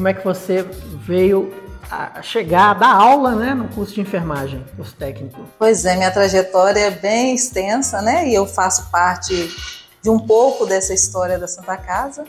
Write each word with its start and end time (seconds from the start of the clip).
como 0.00 0.08
é 0.08 0.14
que 0.14 0.24
você 0.24 0.62
veio 1.06 1.52
a 1.90 2.22
chegar 2.22 2.70
a 2.70 2.74
dar 2.74 2.94
aula 2.94 3.34
né, 3.34 3.52
no 3.52 3.68
curso 3.68 3.92
de 3.92 4.00
enfermagem, 4.00 4.64
curso 4.74 4.96
técnico? 4.96 5.38
Pois 5.58 5.84
é, 5.84 5.94
minha 5.94 6.10
trajetória 6.10 6.80
é 6.80 6.90
bem 6.90 7.34
extensa, 7.34 8.00
né? 8.00 8.26
E 8.26 8.34
eu 8.34 8.46
faço 8.46 8.90
parte 8.90 9.54
de 10.02 10.08
um 10.08 10.18
pouco 10.18 10.64
dessa 10.64 10.94
história 10.94 11.38
da 11.38 11.46
Santa 11.46 11.76
Casa, 11.76 12.24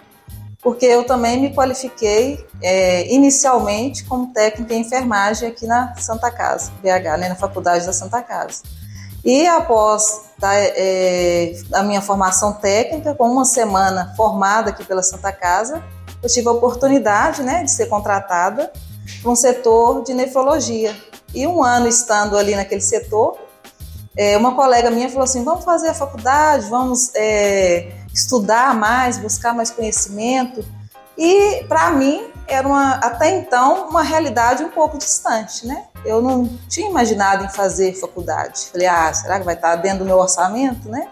porque 0.62 0.86
eu 0.86 1.05
também 1.05 1.39
me 1.39 1.54
qualifiquei 1.54 2.46
é, 2.62 3.10
inicialmente 3.13 4.04
como 4.04 4.34
técnica 4.34 4.74
em 4.74 4.82
enfermagem 4.82 5.48
aqui 5.48 5.66
na 5.66 5.96
Santa 5.96 6.30
Casa, 6.30 6.74
BH, 6.84 7.20
né, 7.20 7.30
na 7.30 7.36
Faculdade 7.36 7.86
da 7.86 7.94
Santa 7.94 8.22
Casa. 8.22 8.64
E 9.24 9.48
após 9.48 10.24
tá, 10.38 10.54
é, 10.56 11.54
a 11.74 11.84
minha 11.84 12.02
formação 12.02 12.52
técnica, 12.52 13.16
com 13.16 13.30
uma 13.30 13.46
semana 13.46 14.14
formada 14.18 14.72
aqui 14.72 14.84
pela 14.84 15.04
Santa 15.04 15.32
Casa, 15.32 15.82
eu 16.22 16.30
tive 16.30 16.48
a 16.48 16.52
oportunidade 16.52 17.44
né, 17.44 17.64
de 17.64 17.72
ser 17.72 17.88
contratada 17.88 18.71
para 19.21 19.32
um 19.32 19.36
setor 19.36 20.04
de 20.04 20.14
nefrologia. 20.14 20.96
E 21.34 21.48
um 21.48 21.64
ano 21.64 21.88
estando 21.88 22.38
ali 22.38 22.56
naquele 22.56 22.82
setor, 22.82 23.38
é, 24.16 24.38
uma 24.38 24.54
colega 24.54 24.92
minha 24.92 25.10
falou 25.10 25.24
assim: 25.24 25.43
vamos 25.43 25.64
fazer 25.64 25.89
a 25.89 25.93
faculdade, 25.93 26.70
vamos 26.70 27.12
é, 27.15 27.92
estudar 28.14 28.76
mais, 28.76 29.18
buscar 29.18 29.54
mais 29.54 29.71
conhecimento. 29.71 30.64
E 31.18 31.64
para 31.68 31.92
mim 31.92 32.30
era 32.48 32.67
uma, 32.67 32.95
até 32.95 33.30
então 33.38 33.88
uma 33.90 34.02
realidade 34.02 34.64
um 34.64 34.70
pouco 34.70 34.98
distante, 34.98 35.66
né? 35.66 35.86
Eu 36.03 36.22
não 36.22 36.48
tinha 36.67 36.90
imaginado 36.90 37.45
em 37.45 37.50
fazer 37.50 37.94
faculdade. 37.94 38.67
Falei, 38.72 38.88
ah, 38.88 39.14
será 39.14 39.40
que 39.40 39.45
vai 39.45 39.56
estar 39.56 39.76
dentro 39.78 40.00
do 40.00 40.06
meu 40.06 40.17
orçamento, 40.17 40.90
né? 40.90 41.08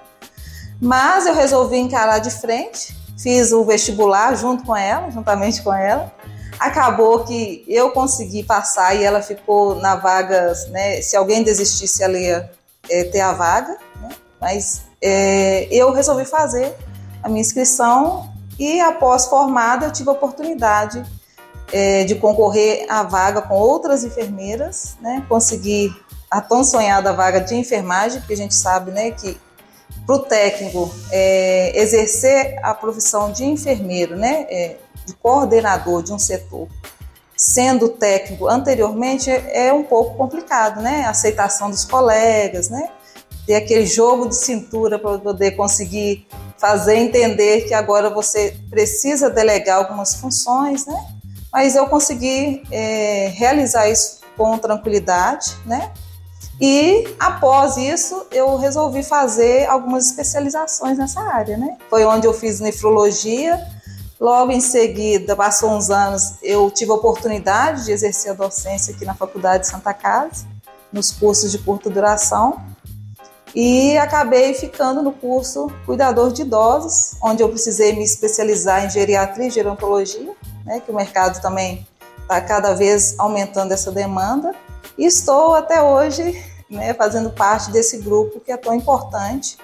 Mas 0.82 1.26
eu 1.26 1.36
resolvi 1.36 1.78
encarar 1.78 2.20
de 2.20 2.32
frente, 2.32 2.96
fiz 3.22 3.52
o 3.52 3.64
vestibular 3.64 4.36
junto 4.36 4.64
com 4.64 4.76
ela, 4.76 5.10
juntamente 5.12 5.62
com 5.62 5.74
ela. 5.74 6.12
Acabou 6.60 7.24
que 7.24 7.64
eu 7.68 7.92
consegui 7.92 8.44
passar 8.44 8.96
e 8.96 9.04
ela 9.04 9.22
ficou 9.22 9.76
na 9.76 9.96
vaga, 9.96 10.54
né? 10.70 11.02
Se 11.02 11.16
alguém 11.16 11.44
desistisse, 11.44 12.04
ela 12.04 12.18
ia 12.18 12.52
é, 12.90 13.04
ter 13.06 13.22
a 13.22 13.34
vaga, 13.34 13.78
né? 14.02 14.10
Mas 14.42 14.84
é, 15.02 15.68
eu 15.72 15.92
resolvi 15.92 16.26
fazer 16.26 16.76
a 17.24 17.30
minha 17.30 17.42
inscrição 17.42 18.30
e 18.58 18.80
após 18.82 19.26
formada 19.26 19.86
eu 19.86 19.92
tive 19.92 20.10
a 20.10 20.14
oportunidade 20.14 21.04
é, 21.72 22.04
de 22.04 22.16
concorrer 22.16 22.86
à 22.90 23.04
vaga 23.04 23.42
com 23.42 23.56
outras 23.56 24.04
enfermeiras, 24.04 24.98
né? 25.02 25.26
Consegui 25.30 25.94
a 26.30 26.42
tão 26.42 26.64
sonhada 26.64 27.14
vaga 27.14 27.40
de 27.40 27.56
enfermagem, 27.56 28.20
porque 28.20 28.34
a 28.34 28.38
gente 28.38 28.54
sabe, 28.54 28.92
né, 28.92 29.12
que 29.12 29.40
para 30.06 30.16
o 30.16 30.20
técnico 30.20 30.94
é, 31.12 31.80
exercer 31.80 32.60
a 32.64 32.74
profissão 32.74 33.32
de 33.32 33.46
enfermeiro, 33.46 34.16
né, 34.16 34.48
é, 34.50 34.76
de 35.06 35.14
coordenador 35.14 36.04
de 36.04 36.14
um 36.14 36.20
setor, 36.20 36.68
sendo 37.40 37.88
técnico 37.88 38.50
anteriormente, 38.50 39.30
é, 39.30 39.68
é 39.68 39.74
um 39.74 39.84
pouco 39.84 40.18
complicado, 40.18 40.82
né? 40.82 41.06
A 41.06 41.12
aceitação 41.12 41.70
dos 41.70 41.86
colegas, 41.86 42.70
né? 42.70 42.90
Ter 43.48 43.56
aquele 43.56 43.86
jogo 43.86 44.28
de 44.28 44.36
cintura 44.36 45.00
para 45.00 45.18
poder 45.18 45.52
conseguir 45.52 46.28
fazer 46.58 46.98
entender 46.98 47.62
que 47.62 47.74
agora 47.74 48.10
você 48.10 48.58
precisa 48.70 49.30
delegar 49.30 49.78
algumas 49.78 50.16
funções, 50.16 50.86
né? 50.86 51.02
Mas 51.52 51.78
eu 51.78 51.88
consegui 51.88 52.62
é, 52.70 53.32
realizar 53.34 53.90
isso 53.90 54.20
com 54.36 54.58
tranquilidade, 54.58 55.56
né? 55.66 55.94
E 56.60 57.16
após 57.20 57.78
isso, 57.78 58.26
eu 58.32 58.58
resolvi 58.58 59.04
fazer 59.04 59.66
algumas 59.68 60.08
especializações 60.08 60.98
nessa 60.98 61.22
área, 61.22 61.58
né? 61.58 61.78
Foi 61.90 62.04
onde 62.06 62.28
eu 62.28 62.34
fiz 62.34 62.60
nefrologia. 62.60 63.60
Logo 64.20 64.52
em 64.52 64.60
seguida, 64.60 65.36
passou 65.36 65.72
uns 65.72 65.90
anos, 65.90 66.34
eu 66.44 66.70
tive 66.70 66.92
a 66.92 66.96
oportunidade 66.96 67.86
de 67.86 67.92
exercer 67.94 68.32
a 68.32 68.34
docência 68.34 68.94
aqui 68.94 69.06
na 69.06 69.14
Faculdade 69.14 69.64
de 69.64 69.70
Santa 69.70 69.94
Casa, 69.94 70.46
nos 70.92 71.12
cursos 71.12 71.52
de 71.52 71.58
curta 71.60 71.90
duração 71.90 72.62
e 73.56 73.98
acabei 73.98 74.54
ficando 74.54 75.02
no 75.02 75.12
curso 75.12 75.72
Cuidador 75.86 76.32
de 76.32 76.44
Idosos, 76.44 77.16
onde 77.22 77.42
eu 77.42 77.50
precisei 77.50 77.94
me 77.94 78.04
especializar 78.04 78.86
em 78.86 78.90
geriatria 78.90 79.48
e 79.48 79.52
gerontologia, 79.52 80.34
né, 80.66 80.80
que 80.80 80.92
o 80.92 80.96
mercado 80.96 81.42
também 81.42 81.86
está 82.22 82.40
cada 82.42 82.74
vez 82.74 83.16
aumentando 83.18 83.72
essa 83.72 83.92
demanda. 83.92 84.54
E 84.98 85.06
estou 85.06 85.56
até 85.56 85.82
hoje 85.82 86.44
né, 86.70 86.94
fazendo 86.94 87.30
parte 87.30 87.72
desse 87.72 87.98
grupo 87.98 88.40
que 88.40 88.52
é 88.52 88.58
tão 88.58 88.74
importante 88.74 89.58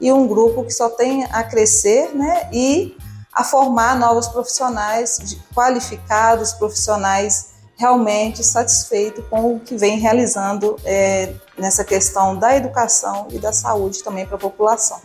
e 0.00 0.12
um 0.12 0.26
grupo 0.26 0.64
que 0.64 0.72
só 0.72 0.88
tem 0.88 1.24
a 1.30 1.42
crescer 1.42 2.14
né, 2.14 2.48
e 2.52 2.96
a 3.32 3.42
formar 3.42 3.98
novos 3.98 4.28
profissionais 4.28 5.38
qualificados, 5.54 6.52
profissionais 6.52 7.52
realmente 7.76 8.44
satisfeito 8.44 9.22
com 9.24 9.56
o 9.56 9.60
que 9.60 9.76
vem 9.76 9.98
realizando 9.98 10.76
é, 10.84 11.32
nessa 11.58 11.82
questão 11.82 12.36
da 12.36 12.54
educação 12.56 13.26
e 13.30 13.38
da 13.38 13.52
saúde 13.52 14.02
também 14.04 14.26
para 14.26 14.36
a 14.36 14.38
população. 14.38 15.00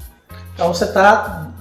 Então 0.54 0.74
você 0.74 0.86
está 0.86 1.52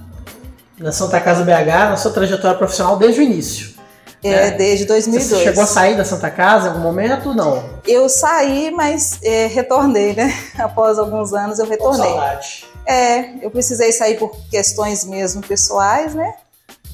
na 0.78 0.93
Santa 0.93 1.21
Casa 1.21 1.44
BH, 1.44 1.91
na 1.91 1.97
sua 1.97 2.12
trajetória 2.12 2.59
profissional 2.59 2.97
desde 2.97 3.21
o 3.21 3.23
início. 3.23 3.75
É, 4.22 4.50
né? 4.50 4.50
desde 4.53 4.84
2002. 4.87 5.28
Você 5.28 5.44
chegou 5.44 5.62
a 5.62 5.66
sair 5.66 5.97
da 5.97 6.04
Santa 6.04 6.31
Casa 6.31 6.66
em 6.66 6.71
algum 6.71 6.82
momento? 6.82 7.34
Não. 7.34 7.62
Eu 7.87 8.09
saí, 8.09 8.71
mas 8.71 9.19
é, 9.22 9.47
retornei, 9.47 10.15
né? 10.15 10.34
Após 10.59 10.99
alguns 10.99 11.32
anos 11.32 11.59
eu 11.59 11.66
retornei. 11.66 12.10
Com 12.10 12.16
saudade. 12.16 12.65
É, 12.87 13.44
eu 13.44 13.50
precisei 13.50 13.93
sair 13.93 14.19
por 14.19 14.37
questões 14.50 15.05
mesmo 15.05 15.43
pessoais, 15.43 16.15
né? 16.15 16.34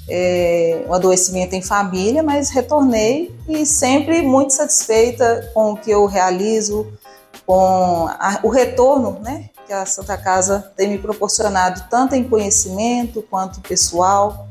é, 0.08 0.84
um 0.88 0.94
adoecimento 0.94 1.54
em 1.54 1.62
família, 1.62 2.22
mas 2.22 2.50
retornei 2.50 3.34
e 3.48 3.64
sempre 3.64 4.22
muito 4.22 4.52
satisfeita 4.52 5.50
com 5.54 5.72
o 5.72 5.76
que 5.76 5.90
eu 5.90 6.06
realizo, 6.06 6.92
com 7.46 8.08
a, 8.08 8.40
o 8.42 8.48
retorno 8.48 9.18
né, 9.20 9.50
que 9.66 9.72
a 9.72 9.86
Santa 9.86 10.16
Casa 10.16 10.72
tem 10.76 10.88
me 10.88 10.98
proporcionado, 10.98 11.84
tanto 11.88 12.14
em 12.14 12.24
conhecimento 12.24 13.22
quanto 13.22 13.60
pessoal. 13.60 14.48